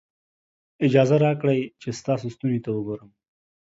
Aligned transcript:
اجازه 0.85 1.15
راکړئ 1.25 1.61
چې 1.81 1.89
ستا 1.99 2.13
ستوني 2.33 2.59
ته 2.65 2.69
وګورم. 2.73 3.09